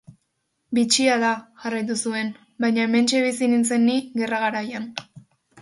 [0.77, 1.33] Bitxia da,
[1.65, 2.33] jarraitu zuen,
[2.65, 4.93] baina hementxe bizi nintzen ni gerra garaian.